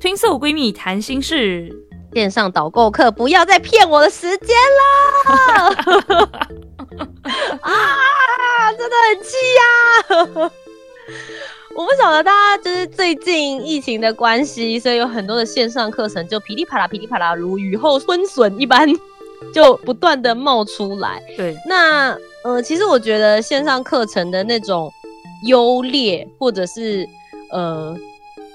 [0.00, 1.74] 听色闺蜜谈心事，
[2.12, 5.70] 线上导购课，不要再骗我的时间了！
[7.60, 10.50] 啊，真的很气呀！
[11.76, 18.86] 我不晓得大家就是最近疫情的关系，所以有很多的线上课程就噼里啪啦、噼里啪啦，如雨后春笋一般，
[19.52, 21.22] 就不断的冒出来。
[21.36, 24.92] 对，那呃，其实我觉得线上课程的那种
[25.46, 27.08] 优劣，或者是
[27.50, 27.96] 呃。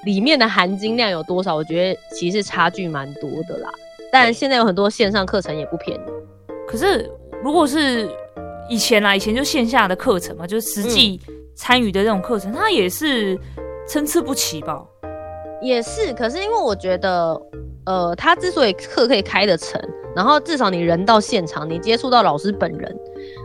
[0.06, 1.56] 里面的含金量有多少？
[1.56, 3.70] 我觉得其实差距蛮多的啦。
[4.12, 6.02] 但现在有很多线上课程也不便宜。
[6.68, 7.10] 可是
[7.44, 8.10] 如果是
[8.70, 11.20] 以前啦，以前就线下的课程嘛，就是实际
[11.56, 13.40] 参与的这种课程，它也是
[13.88, 14.84] 参差不齐吧？
[15.62, 16.14] 也是。
[16.14, 17.42] 可是因为我觉得，
[17.86, 19.80] 呃，他之所以课可以开得成，
[20.16, 22.98] 然后至少你人到现场，你接触到老师本人，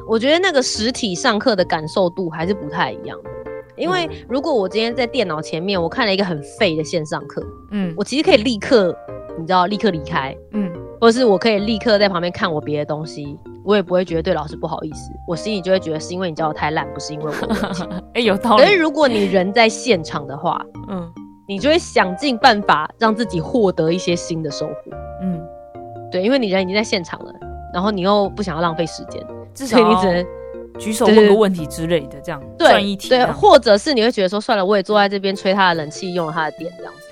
[0.08, 3.30] 我觉得那个实体上课的感受度还是不太一样的。
[3.76, 8.96] 因为如果我今天在电脑前面，我看了一个很废的线上课，嗯，我其实可以立刻，
[9.38, 17.56] 你知道，立刻离开，嗯，或者是我可以立刻在旁边看我别的东西，我也不会觉得对老师不好意思，我心里就会觉得是因为你教的太烂，不是因为我。
[18.14, 18.62] 哎，有道理。
[18.62, 21.12] 可是如果你人在现场的话，嗯，
[21.46, 24.74] 你就会想尽办法让自己获得一些新的收获，
[25.22, 25.40] 嗯，
[26.10, 27.32] 对，因为你人已经在现场了，
[27.74, 30.35] 然后你又不想要浪费时间，至少你只能。
[30.78, 33.08] 举手问个问题之类的，这样赚一题。
[33.08, 37.02] 对，或者是你会觉得说，算了，我也坐在这边吹他的冷气，用了他的电，这样子。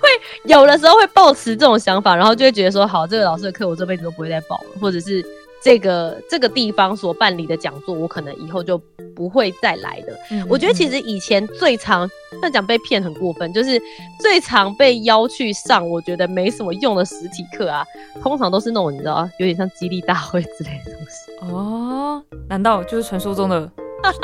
[0.00, 0.08] 会
[0.44, 5.24] 有的时候会抱持这种想法，然后就会觉得说，好，这个老师的课我这辈子都不会再报了，或者是。
[5.62, 8.80] 这个这个地方所办理的讲座，我可能以后就
[9.14, 10.18] 不会再来的。
[10.48, 12.08] 我觉得其实以前最常
[12.40, 13.80] 那讲被骗很过分，就是
[14.20, 17.84] 最常被邀去上，我觉得没什么用的实体课啊，
[18.22, 21.52] 通常都是那种你知道，有点像激励大会之类的东西。
[21.52, 23.70] 哦，难道就是传说中的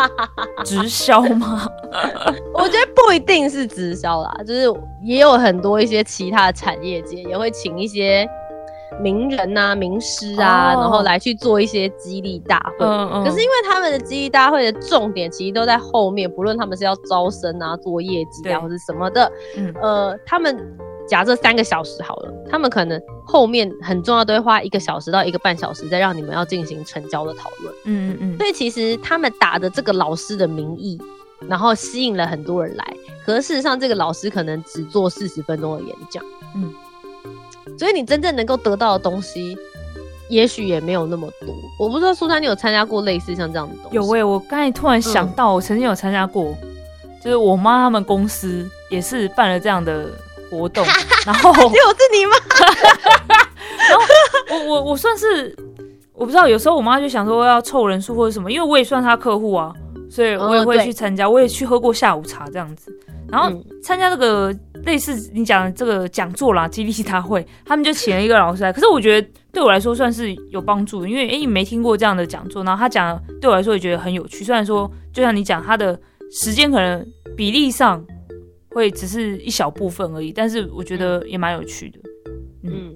[0.65, 1.69] 直销吗？
[2.55, 4.73] 我觉得不一定是直销啦，就是
[5.05, 8.27] 也有很多一些其他的产业界也会请一些。
[9.01, 12.87] 名人呐，名师啊，然后来去做一些激励大会。
[13.25, 19.31] 可是因为他们的激励大会的重点其实都在后面，不论他们是要招生啊、做业绩啊，或者什么的，
[19.83, 20.57] 呃，他们
[21.07, 27.75] 假设三个小时好了，他们可能后面很重要都会花一个小时到一个半小时，再让你们要进行成交的讨论。
[27.85, 28.39] 嗯嗯嗯。
[28.39, 30.99] 所以其实他们打的这个老师的名义，
[31.49, 36.25] 然后吸引了很多人来，可是事实上这个老师可能只做四十分钟的演讲。
[36.55, 36.73] 嗯。
[37.79, 39.57] 所以你真正能够得到的东西，
[40.29, 41.55] 也许也没有那么多。
[41.79, 43.97] 我不知道苏珊，你有参加过类似像这样的东西？
[43.97, 46.57] 有诶，我刚才突然想到，我曾经有参加过，
[47.23, 50.07] 就是我妈他们公司也是办了这样的
[50.51, 50.85] 活动，
[51.27, 52.37] 然后 只有是你妈？
[53.89, 54.05] 然后
[54.51, 55.55] 我我我算是
[56.13, 59.73] 我不知道，有时候我妈就想说要凑人数或者什么，因为我也算她客户啊，
[60.11, 62.97] 所以我也会去参加，我也去喝过下午茶这样子。
[63.29, 63.51] 然后
[63.83, 68.73] 参加这个类似你讲的这个讲座啦，激励大会，他们就请了一个老师来。
[68.73, 74.45] 可是我觉得对我来说算是有帮助，因为哎，你没听过这样的讲座，然后他讲对我来说也觉得很有趣。
[74.45, 75.99] 虽然说就像你讲，他的
[76.31, 77.05] 时间可能
[77.37, 78.05] 比例上
[78.71, 81.99] 会只是一小部分而已，但是我觉得也蛮有趣的。
[82.63, 82.95] 嗯，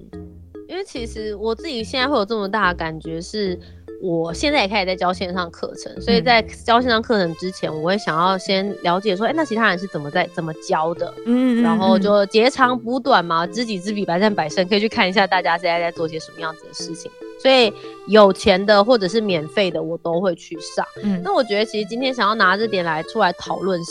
[0.69, 3.59] 因为其实我自己现在会有这么大的感觉是。
[4.03, 11.13] 我现在也开始在教线上课程，所以在教线上课程之前，我会想要先了解说，哎，那其他人是怎么在怎么教的？
[11.27, 17.11] 嗯，然后就截长补短嘛，知己知彼，百战百胜，可以去看一下大家现在在做些什么样子的事情。
[17.43, 17.73] 所以
[18.09, 20.85] 有钱的或者是免费的，我都会去上。
[21.03, 23.91] 嗯，那我觉得其实今天想要拿这点来出来讨论，是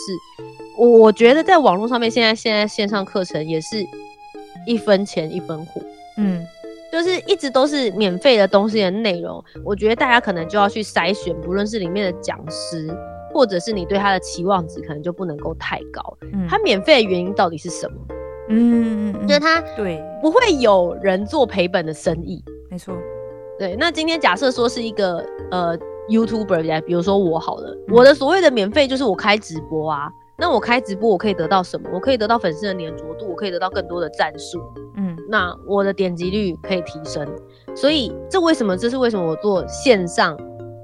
[0.77, 3.85] 我觉得在网络上面，现在现在线上课程也是
[4.65, 5.81] 一分钱一分货。
[6.99, 7.03] 嗯。
[7.03, 12.93] 就是一直都是免费的东西的内容，我觉得大家可能就要去筛选，不论是里面的讲师，
[13.33, 16.17] 或者是你对他的期望值，可能就不能够太高。
[16.33, 17.95] 嗯，他免费的原因到底是什么？
[18.49, 22.43] 嗯，就是他对不会有人做赔本的生意。
[22.69, 22.93] 没错，
[23.57, 23.75] 对。
[23.79, 25.77] 那今天假设说是一个呃
[26.09, 30.09] YouTuber，比如说我好了，我的所谓的免费就是我开直播啊。
[30.41, 31.89] 那我开直播，我可以得到什么？
[31.93, 34.59] 我可以得到粉丝的粘着度，我可以得到更多的赞数。
[35.29, 37.27] 嗯，那我的点击率可以提升。
[37.75, 38.75] 所以这为什么？
[38.75, 40.35] 这是为什么我做线上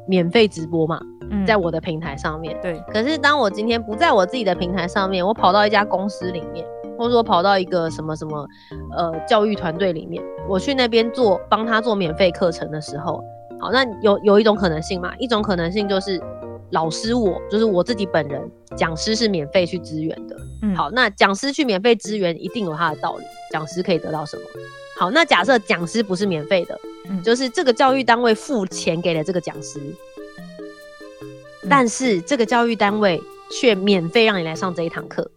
[0.07, 0.99] 免费直播嘛？
[1.45, 2.55] 在我的平台上面。
[2.61, 2.79] 对。
[2.93, 6.65] 可是当我今天不在我自己的平台上面，我跑到一家公司里面，
[6.97, 8.47] 或者说跑到一个什么什么
[8.95, 13.19] 呃教育团队里面，我去那边做帮他做免费课程的时候，
[13.59, 15.11] 好，那有有一种可能性嘛？
[15.17, 16.21] 一种可能性就是
[16.71, 18.41] 老师我就是我自己本人，
[18.75, 20.35] 讲师是免费去支援的。
[20.61, 20.75] 嗯。
[20.75, 24.43] 好，那讲师去免费支援一定有他的道理，讲师可以得到什么？
[24.97, 26.79] 好，那假设讲师不是免费的。
[27.23, 29.79] 就是这个教育单位付钱给了这个讲师，
[31.69, 33.21] 但是这个教育单位
[33.51, 35.29] 却免费让你来上这一堂课。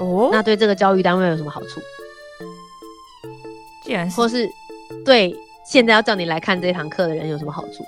[0.00, 1.80] 哦，那对这个教育单位有什么好处？
[3.84, 4.50] 既然是或是
[5.04, 5.32] 对
[5.64, 7.84] 现在要叫你来看这堂课的人有什么好处？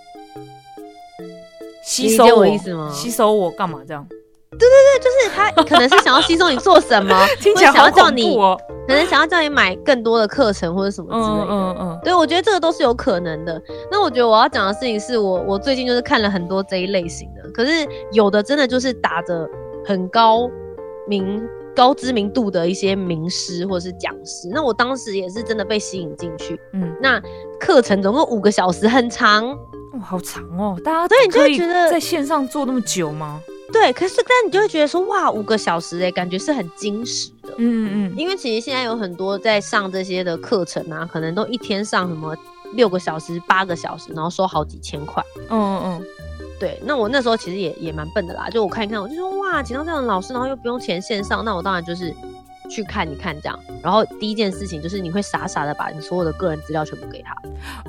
[1.87, 2.91] 吸收我意思吗？
[2.93, 4.05] 吸收我干嘛这样？
[4.51, 8.37] 对对对，就是他 可能是想要吸收你做什么， 听起来想要叫你，
[8.89, 11.53] 可能想要叫你买更多的课程或者什么之类的。
[11.53, 13.61] 嗯嗯对，我觉得这个都是有可能的。
[13.91, 19.49] 那我觉得我要讲的事情是我，我最近就是看了很多这一类型的，可是有的真的就是打着
[19.85, 20.49] 很高
[21.07, 24.49] 名、高知名度的一些名师或者是讲师。
[24.51, 26.59] 那我当时也是真的被吸引进去。
[26.73, 27.21] 嗯，那
[27.61, 29.45] 课程总共五个小时，很长，
[29.99, 30.79] 哇，好长哦！
[30.85, 33.41] 大家对，你就会觉得在线上做那么久吗？
[33.73, 37.53] 对，可是但你就会觉得说，哇，五个小时哎，感觉是很精实的。
[37.59, 42.35] 嗯嗯，因为其实现在有很多在上这些的课程啊，可能都一天上什么
[42.75, 45.23] 六个小时、八个小时，然后收好几千块。
[45.51, 46.03] 嗯嗯，
[46.61, 46.81] 对。
[46.85, 52.15] 那我那时候其实也也蛮笨的啦，就我看一看，我就说哇，请到这样的老师，然后又不用钱线上，那我当然就是
[52.71, 53.59] 去看一看这样。
[53.83, 57.35] 然后第一件事情就是你会傻傻的把你所有的个人资料全部给他。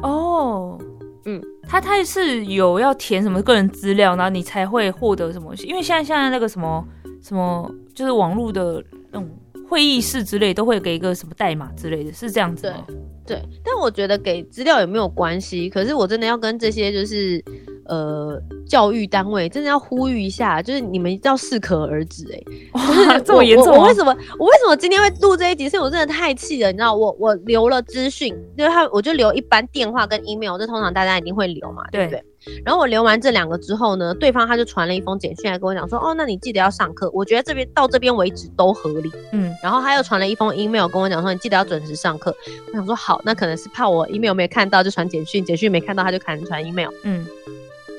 [0.02, 0.80] 哦。
[1.28, 5.54] 嗯，他他是有要填什么个人资料，然后你才会获得什么？
[5.58, 6.84] 因为现在现在那个什么
[7.22, 9.30] 什么，就是网络的那种
[9.70, 12.86] 会议室之类，都会给一个什么代码之类的，是这样子吗？
[13.26, 15.70] 对，但我觉得给资料也没有关系？
[15.70, 17.44] 可是我真的要跟这些就是。
[17.88, 23.76] 呃，教育单位真的要呼吁一下，就是你们要适可而止哎，这么严重？
[23.78, 25.68] 我为什么我为什么今天会录这一集？
[25.70, 32.24] 是我真的太气了，你知道，我我留了资讯，就是他我就留一般电话跟 email，这通常大家一定会留嘛，对不对？
[32.64, 37.10] 然后我留完这两个之后呢，对方他就传了一封简讯来跟我讲说，哦，那你记得要上课。
[37.14, 39.54] 我觉得这边到这边为止都合理，嗯。
[39.62, 42.34] 然后他又传了一封 email 跟我讲说，你记得要准时上课。
[42.68, 47.26] 我想说好，那可能是怕我 email 没看到就传简讯，简讯没看到他就可能传 email，嗯。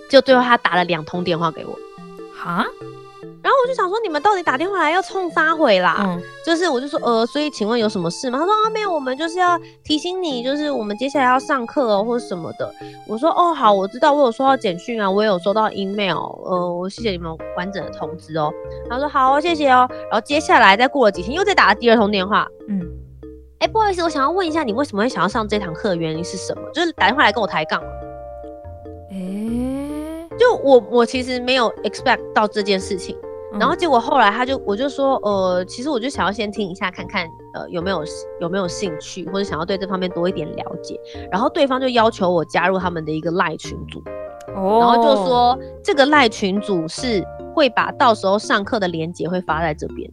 [0.08, 1.72] 就最后他打了两通电话给我，
[2.34, 2.64] 哈，
[3.43, 5.96] 然后我就想说你们到底打电话来要冲啥回啦？
[6.00, 8.38] 嗯，就是我就说呃，所以请问有什么事吗？
[8.38, 12.72] 他说啊没有，我们就是要提醒你，就是我们接下来要上课哦或者什么的。
[13.06, 18.52] 我说哦好，我知道，我有收到简讯啊，我也有收到 email，呃，我谢谢你们完整的通知哦。
[18.88, 19.87] 他说好，谢谢哦。
[20.11, 22.81] 然后接下来再过了几天，又再打了第二通电话，嗯，
[23.58, 26.62] 哎不好意思，我想要问一下你为什么会想要上这堂课的原因是什么？
[26.72, 27.82] 就是打电话来跟我抬杠。
[30.38, 33.17] 就我我其实没有 expect 到这件事情，
[33.58, 38.05] 然后结果后来他就我就说呃，其实我就想要先听一下看看呃有没有
[38.40, 40.99] 有没有兴趣或者想要对这方面多一点了解，
[41.31, 44.00] 然后对方就要求我加入他们的一个赖群组，
[44.55, 47.23] 哦，然后就说这个赖群组是
[47.55, 50.08] 会把到时候上课的链接会发在这边，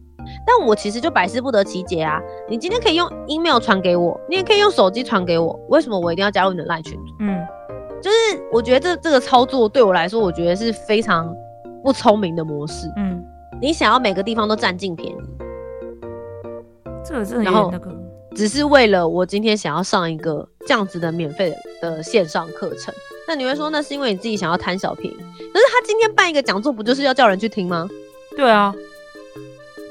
[0.46, 7.14] 但我其实就百思不得其解啊，你今天可以用 email 传给我，你也可以用手机传给我，为什么我一定要加入你的赖群组？
[7.20, 7.38] 嗯。
[8.06, 11.34] 就是我觉得这这个操作对我来说，我觉得是非常
[11.82, 12.88] 不聪明的模式。
[12.96, 13.20] 嗯，
[13.60, 15.16] 你想要每个地方都占尽便宜，
[17.04, 17.90] 这个真的有那个，
[18.36, 21.52] 只是为了我今天想要上一个这样子的免费
[21.82, 22.94] 的线上课程。
[23.26, 25.16] 那你会说，那是因为你自己想要贪小便宜？
[25.16, 27.88] 可是他今天办一个讲座，不就是要叫人去听吗？
[28.36, 28.72] 对啊，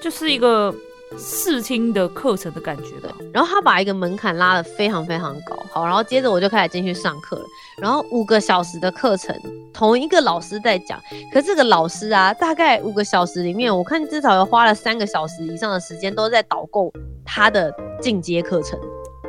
[0.01, 0.73] 就是一个。
[1.17, 7.45] 试听的课程的感觉的，然后他把一个门槛拉得非常非常高，好，然后接着我就开始进去上课了，
[7.81, 9.35] 然后五个小时的课程，
[9.73, 10.99] 同一个老师在讲，
[11.33, 16.91] 可这个老师啊，大概五个小时里面，我看至少有花了三个小时以上的时间都在导购
[17.25, 18.79] 他的进阶课程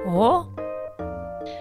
[0.06, 0.46] 哦，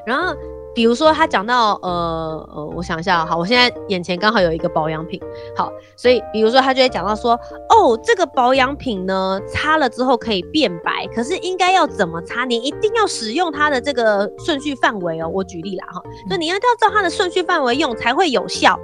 [0.06, 0.36] 然后。
[0.76, 5.18] 比如说，他讲到呃呃，我想一下，好，我现在眼前刚好有一个保养品，
[5.56, 7.32] 好，所以比如说他就会讲到说，
[7.70, 12.44] 哦，这个保养品呢，擦了之后可以变白，可是应该要怎么擦？
[12.44, 15.30] 你一定要使用它的这个顺序范围哦。
[15.34, 18.78] 我举例啦哈，就你要要照它的顺序范围用才会有效。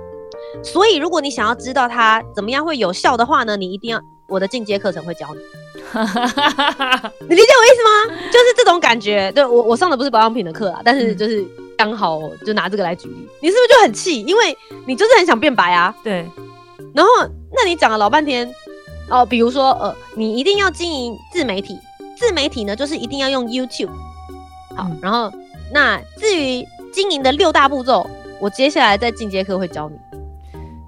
[0.63, 5.41] 所以如果你想要知道它怎么样会有效的话呢，你一定要我的进阶课程会教你。
[7.27, 8.15] 你理解我意思吗？
[8.31, 9.29] 就是这种感觉。
[9.33, 11.45] 对我我上的不是保养品的课啊，但是就是。
[11.81, 14.21] 刚好就拿这个来举例，你是不是就很气？
[14.21, 15.91] 因为你就是很想变白啊。
[16.03, 16.23] 对。
[16.93, 17.09] 然后，
[17.51, 18.47] 那你讲了老半天
[19.09, 21.75] 哦，比如说呃，你一定要经营自媒体，
[22.15, 23.89] 自媒体呢就是一定要用 YouTube。
[24.77, 25.33] 好，然后
[25.73, 28.07] 那至于经营的六大步骤，
[28.39, 29.97] 我接下来在进阶课会教你。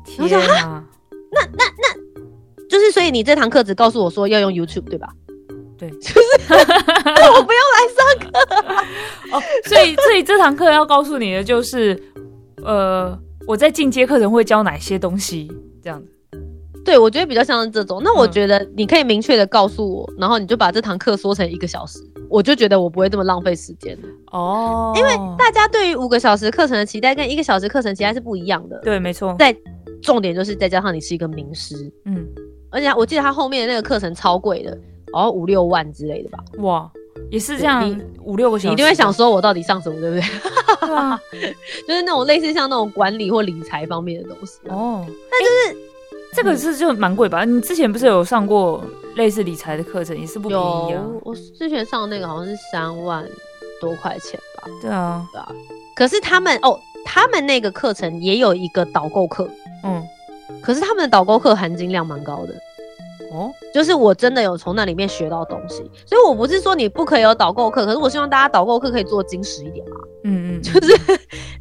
[0.06, 0.84] 天啊！
[1.32, 5.10] 那那那，就是所以你这堂课只告诉我说要用 YouTube 对吧？
[5.84, 8.40] 对， 就是我不用来上课
[9.36, 9.42] 哦。
[9.66, 12.02] 所以所以这堂课要告诉你的就是，
[12.64, 16.10] 呃，我在进阶课程会教哪些东西这样子。
[16.86, 18.02] 对，我觉得比较像是这种。
[18.04, 22.00] 那我觉得你可以明确的告诉我，然后你就把这堂课缩成一个小时，
[22.30, 23.98] 我就觉得我不会这么浪费时间
[24.32, 24.94] 哦。
[24.96, 28.80] 因为大家对于五个小时课程的期待跟一个小时课程期待是不一样的。
[28.84, 29.36] 对，没错。
[29.40, 29.56] 再
[30.02, 32.28] 重点就是再加上你是一个名师，嗯，
[32.70, 34.78] 而且我记得他后面的那个课程超贵的，
[35.14, 36.40] 哦五六万之类的吧。
[36.58, 36.92] 哇，
[37.30, 40.88] 也是这样，五六个小时，你一定会想说，我到底上什么，对不对？
[40.88, 41.20] 对啊，
[41.88, 44.60] 就是那种类似像那种管理或理财方面的东西。
[44.68, 45.80] 哦，那就是。
[46.36, 47.46] 这个是就蛮贵吧？
[47.46, 48.84] 你之前不是有上过
[49.18, 51.06] 类似理财的课程，也是不便宜啊。
[51.22, 53.24] 我之前上那个好像是三万
[53.80, 54.64] 多块钱吧。
[54.82, 55.52] 对啊，对啊。
[55.96, 59.48] 可是他们哦，他们那个课程也有一个导购课，
[59.84, 60.04] 嗯，
[60.60, 62.56] 可是他们的导购课含金量蛮高的。
[63.34, 69.96] 哦，就是我真的有从那里面学到东西，所以我不是说你不可以有导购课，可是我希望大家导购课可以做精实一点嘛。
[70.24, 70.96] 嗯嗯，就是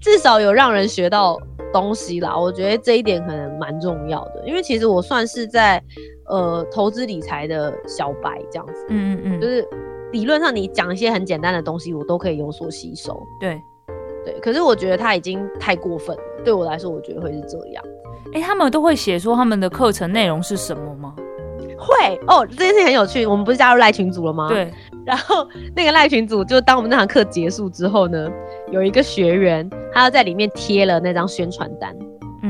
[0.01, 1.39] 至少有让人学到。
[1.73, 5.83] 东西啦，我觉得这一点可能蛮重要的，因为其实我算是在
[6.27, 9.67] 呃投资理财的小白这样子，嗯嗯嗯，就是
[10.13, 13.19] 理论上你讲一些很简单的东西，我都可以有所吸收。
[13.41, 13.59] 对
[14.23, 17.83] 对，可是我觉得他已经太过分了，对我来说，我觉得会是这样。
[18.35, 21.17] 哎，他们都会写说他们的课程内容是什么吗？
[21.83, 23.27] 会哦，这件事情很有趣。
[23.27, 24.49] 我们不是加入赖群组了吗？
[24.49, 24.73] 对。
[25.05, 28.31] 然后那个赖群组，就当我们那堂课结束之后呢，
[28.71, 31.95] 有一个学员，他要在里面贴了那张宣传单。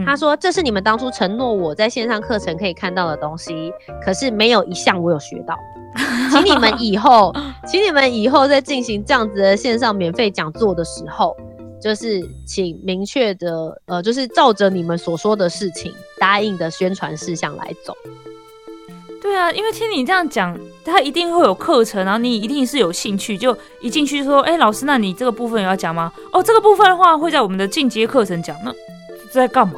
[0.07, 3.71] 他说：“这是你们当初承诺我在线上课程可以看到的东西，
[4.03, 5.55] 可是没有一项我有学到，
[6.33, 7.31] 请你们以后，
[7.69, 11.37] 请你们以后在进行这样子的线上免费讲座的时候，
[11.79, 17.93] 就是请明确的，呃，就是照着你们所说的事情答应的宣传事项来走。”
[19.23, 26.13] 对啊，因为听你这样讲，他一定会有课程，然后你一定是有兴趣，就一进去说，哎，老师，那你这个部分有要讲吗？
[26.33, 28.75] 哦，这个部分的话会在我们的进阶课程讲，那
[29.31, 29.75] 在干嘛？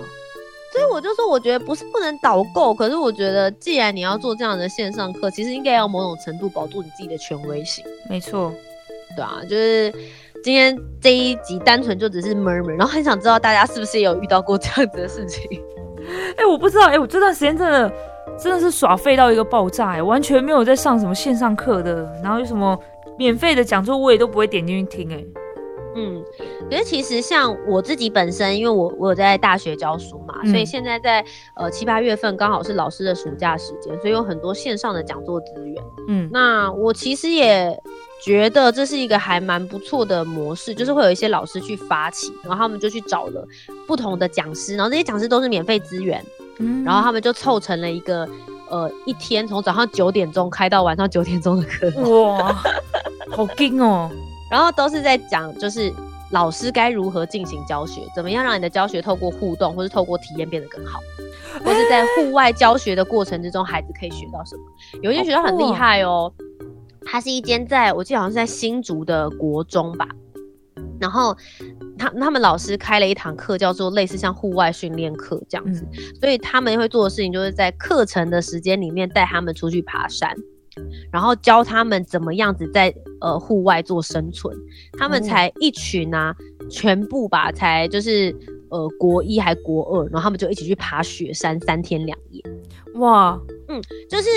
[0.72, 7.84] 所以我就说，我觉得不是不能导购，可是我觉得既然你要做这样的线上课，其实应该要某种程度保住你自己的权威性。
[8.08, 8.50] 没错，
[9.14, 9.92] 对啊，就是
[10.42, 15.42] 今天这一集单纯就只是 murmur，然后很想知道大家是不是也有遇到过这样子的事情。
[16.38, 17.92] 哎，我不知道，哎，我这段时间真的。
[18.36, 22.78] 真的是耍废到一个爆炸，完全没有在上什么线上课的，然后有什么
[23.16, 25.12] 免费的讲座，我也都不会点进去听。
[25.12, 25.24] 哎，
[25.96, 26.22] 嗯，
[26.68, 31.24] 可是其实像我自己本身，因为我我有在大学教书嘛，所以现在在
[31.54, 35.82] 呃七八月份刚好是老师的暑假时间，所以有很多线上的讲座资源。
[36.08, 37.80] 嗯，那我其实也
[38.22, 43.46] 觉得这是一个还蛮不错的模式，就是会有一些老师去发起，然后他们就去找了
[43.86, 46.22] 不同的讲师，然后这些讲师都是免费资源。
[46.84, 48.28] 然后他们就凑成了一个，
[48.70, 52.52] 呃，一天从早上九点钟开到晚上九点钟的课， 哇，
[53.30, 54.10] 好劲哦！
[54.50, 55.92] 然后都是在讲，就是
[56.30, 61.00] 老师该如何进行教学，怎么样让你的教学透过互动或是透过体验变得更好，
[61.64, 64.62] 或是在户外教学的过程之中，孩子可以学到什么？
[65.02, 66.32] 有一间学校很厉害哦，
[67.04, 70.06] 它是一间在我记得好像是在新竹的国中吧。
[71.00, 71.36] 然后
[71.98, 75.86] 他他们老师开了一堂课，叫做类似像户外训练课这样子，
[76.20, 80.34] 所以他们会做的事情就是在课程的时间里面带他们出去爬山，
[81.12, 84.56] 然后教他们怎么样子在呃户外做生存。
[84.98, 86.34] 他们才一群啊，
[86.70, 88.34] 全部吧，才就是
[88.70, 92.42] 呃国一还国二，然后他们就一起去爬雪山三天两夜。
[92.94, 94.28] 哇，嗯，就是。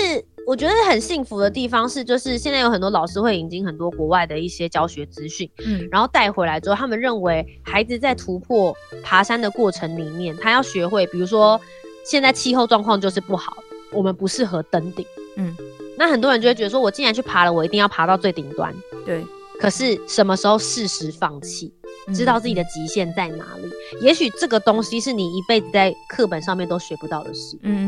[0.48, 8.74] 我觉得很幸福的地方是，就是现在有很多老师会引进很多国外的一些教学资讯，嗯，然后带回来之后，他们认为孩子在突破
[9.04, 11.60] 爬山的过程里面，他要学会，比如说
[12.02, 13.58] 现在气候状况就是不好，
[13.92, 15.04] 我们不适合登顶，
[15.36, 15.54] 嗯，
[15.98, 18.74] 那很多人就会觉得说，我既然去爬了，我一定要爬到最顶端，
[19.04, 19.22] 对，
[19.60, 21.74] 可是什么时候适时放弃？
[22.14, 23.70] 知道自己的极限在哪里？
[24.00, 27.54] 也许这个东西是你一辈子在课本上面都学不到的事。
[27.60, 27.87] 嗯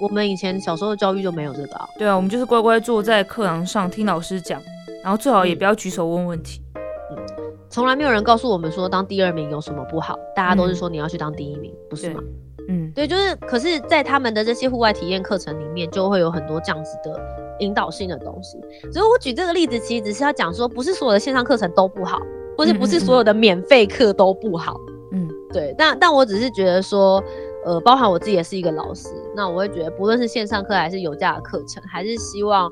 [0.00, 1.88] 我们以前小时候的教育就没有这个。
[1.98, 4.60] 对啊，我们就是乖乖坐在课堂上听老师讲，
[5.02, 6.60] 然后最好也不要举手问问题。
[7.10, 7.16] 嗯，
[7.70, 12.20] 从来没有人告诉我们说当第二名有什么不好，大家都是说你要去当第一名，不是吗？
[12.68, 13.34] 嗯，对，就是。
[13.36, 17.20] 可是，在他们的这些户外体验课程里面，就会有很多这样子的
[17.60, 18.58] 引导性的东西。
[18.92, 22.20] 所以我举这个例子，其实只是要讲说，不是所有的线上课程都不好。
[22.58, 24.80] 或者不是所有的免费课都不好，
[25.12, 27.22] 嗯，对，但但我只是觉得说，
[27.66, 32.70] 呃，包含我自己也是一个老师，那我会觉得，不论是线上课还是有价的课程，还是希望，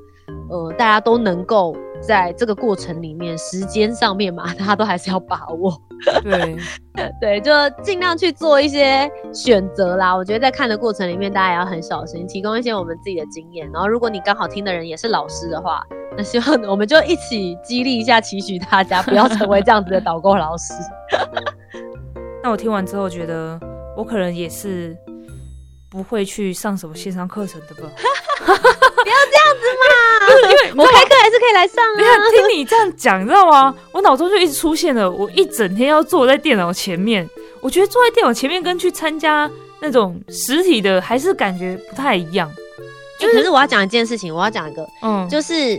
[0.48, 5.76] 呃，大家都能够在这个过程里面，时间上面嘛，大家都还是要把握，
[6.22, 6.56] 对
[7.20, 7.50] 对，就
[7.82, 10.14] 尽量去做一些选择啦。
[10.14, 13.68] 我觉得在看的过程里面，大家也要很小心，提供一些我们自己的经验。
[13.72, 15.82] 然后，如果你刚好听的人也是老师的话，
[16.16, 20.72] 那希望我们就一起激励一下，期许大家不要成为这样子的导购老师。
[22.44, 23.58] 那我听完之后觉得，
[23.96, 24.96] 我可能也是
[25.90, 27.90] 不会去上什么线上课程的吧。
[28.44, 31.96] 不要这样子嘛，因为我开课还是可以来上啊。
[31.98, 33.74] 你看，听你这样讲，你知道吗？
[33.92, 37.28] 我脑中就一直出现了，我一整天要坐在电脑前面。
[37.60, 42.50] 我觉得坐在电脑前面跟去参加那种实体的，还是感觉不太一样。
[43.18, 45.78] 就可是我要讲一件事情，我要讲一个，嗯，就是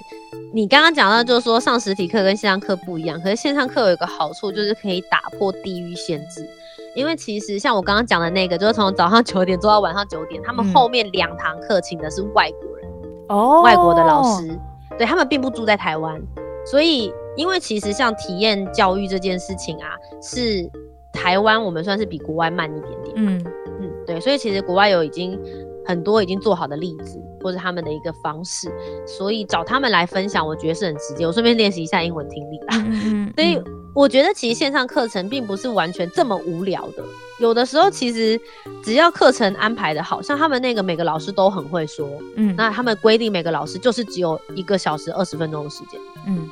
[0.54, 3.22] 你刚刚讲到，就是说上实体课跟线上课不一样。
[3.22, 6.48] 可是线上课有一个好处，就是可以打破地域限制。
[6.96, 12.90] 因为其实像我刚刚讲的那个，就是从早上九点做到晚上九点，他们后面两堂课请的是外国人
[13.30, 14.60] 哦，外国的老师，
[14.98, 16.20] 对他们并不住在台湾，
[16.66, 19.90] 所以因为其实像体验教育这件事情啊，
[20.22, 20.70] 是
[21.12, 23.46] 台湾我们算是比国外慢一点点，嗯
[23.82, 25.40] 嗯，对，所以其实国外有已经
[25.86, 27.20] 很多已经做好的例子。
[27.44, 28.68] 或者他们的一个方式，
[29.06, 31.28] 所以找他们来分享，我觉得是很直接。
[31.28, 32.76] 我顺便练习一下英文听力啦。
[33.38, 33.62] 所以
[33.96, 37.04] 我觉得其实线上课程并不是完全这么无聊的。
[37.40, 38.40] 有的时候其实
[38.84, 46.50] 只要课程安排的好，像他们那个每个老师都很会说，嗯，那他们规定每个老师就是只有一个小时二十分钟的时间，嗯，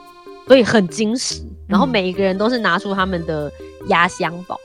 [0.47, 1.41] 所以很精实。
[1.67, 3.51] 然后每一个人都是拿出他们的
[3.87, 4.57] 压箱宝。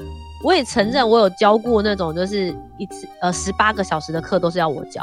[0.45, 5.03] 我也承认我有教过那种就是一次呃十八个小时的课都是要我教。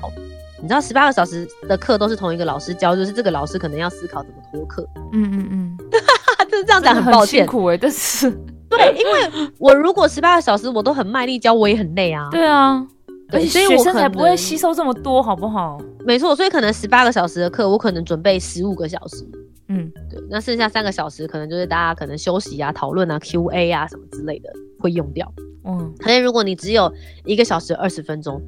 [0.61, 4.87] 你知道十八个小时的课都是同一个老师教，就是这个老师可能要思考怎么脱课。
[5.11, 6.05] 嗯嗯嗯，就是
[6.65, 8.29] 这样讲，很抱歉，辛苦哎，但是
[8.69, 12.27] 对，因为我如果十八个小时我都很卖力教，我也很累啊。
[12.31, 12.85] 对啊，
[13.29, 15.77] 对，所以学生才不会吸收这么多，好不好？
[16.05, 19.25] 没错，所以可能十八个小时的课，我可能准备十五个小时。
[19.67, 25.31] 嗯，对，那剩下三个小时可能就是大家可能休息啊、讨论啊、Q A 啊什么之类的会用掉。
[25.63, 26.91] 嗯，可是如果你只有
[27.23, 28.41] 一个小时二十分钟。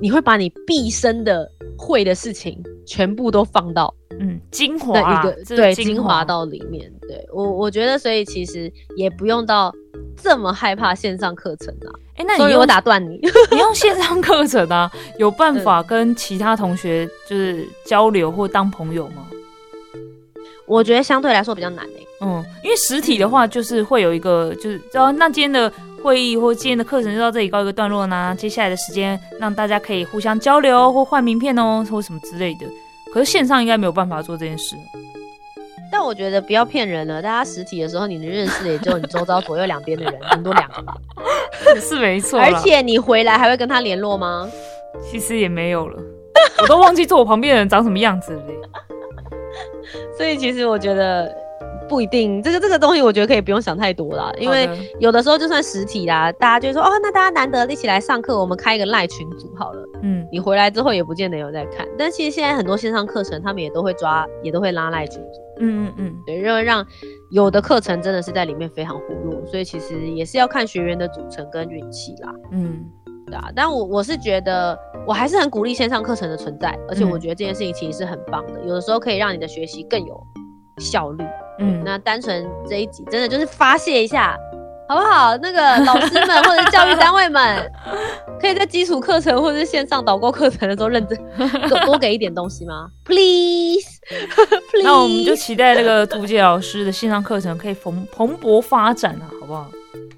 [0.00, 9.72] 你会把你毕生的会的事情全部都放到嗯精华的一个对精华到里面，对我我觉得所以其实也不用到
[10.16, 11.88] 这么害怕线上课程啊。
[12.16, 13.18] 哎，那你我打断你，
[13.50, 19.26] 你用线上课程啊， 有办法跟其他同学就是交流或当朋友吗？
[20.66, 22.06] 我觉得相对来说比较难诶。
[22.22, 25.72] 嗯，因为实体的话就是会有一个就是哦，那今天的。
[26.06, 28.32] 会议或今天的课程就到这里告一个段落呢。
[28.38, 32.66] 接下来的时间让大家可以互相交流或换名片哦，或什么之类的。
[33.12, 34.76] 可是线上应该没有办法做这件事。
[35.90, 40.94] 但我觉得不要骗人了，大家实体的时候，你能认识的也就你周遭左右两边的人，顶多两个吧。
[41.82, 42.38] 是没错。
[42.38, 44.48] 而且你回来还会跟他联络吗？
[45.02, 46.00] 其实也没有了，
[46.62, 48.42] 我都忘记坐我旁边的人长什么样子了。
[50.16, 51.45] 所以其实我觉得。
[51.88, 54.68] 不一定，这个这个东西我觉得可以不用想太多啦，因为
[54.98, 59.82] 有的时候就算实体啦，大家就说哦，那大家难得一起来上课，我们开一个赖群组好了。
[60.02, 65.40] 嗯，你回来之后也不见得有在看，但其实现在很多线上课程，他们也都会抓，也都会拉赖群组。
[65.58, 66.86] 嗯嗯嗯，对，因为让
[67.30, 72.34] 有的课程真的是在里面非常活络，所以其实也是要看学员的组成跟运气啦。
[72.52, 72.84] 嗯，
[73.26, 80.22] 对啊，但我我是觉得我还是很鼓励线上课程的存在，而且我觉得这件事情其实是很棒的，有的时候可以让你的学习更有
[80.76, 81.24] 效率。
[81.58, 84.36] 嗯，那单纯这一集真的就是发泄一下，
[84.88, 85.36] 好不好？
[85.38, 87.72] 那个老师们或者教育单位们，
[88.40, 91.18] 可以在基础课程或者线上导购课程的时候认真
[91.68, 94.82] 多多给一点东西吗？Please，Please。
[94.84, 99.68] 那我们就期待那个图杰老师的线上课程可以蓬蓬勃发展啊，好不好？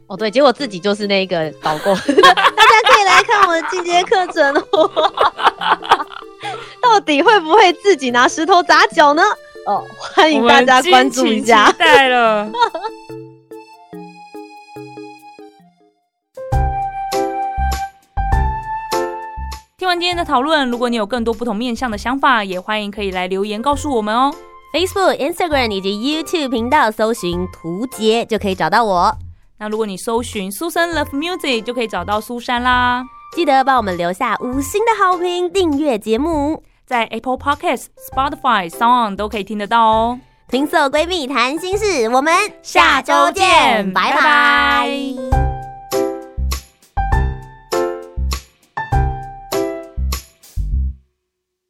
[0.09, 4.91] 哦，对，结果自己就是那个导购， 大家可以来看我的进阶课程哦。
[6.83, 9.23] 到底会不会自己拿石头砸脚呢？
[9.69, 11.71] 哦，欢迎大家关注一下。
[11.71, 12.51] 期待了。
[19.77, 24.35] 听完今天的讨论，如果你有更多不同面向的想法，也欢迎可以来留言告诉我们哦。
[24.73, 29.15] Facebook、Instagram 以及 YouTube 频道搜寻“图杰”就可以找到我。
[29.59, 33.05] 那如果你搜寻“苏珊 Love Music” 就可以找到苏珊啦。
[33.35, 36.63] 记得帮我们留下五星的好评，订阅节目。
[36.89, 40.19] 在 Apple Podcasts、Spotify、Sound 都可以听得到哦。
[40.49, 45.48] 听色闺蜜谈心事，我们下周见，拜拜。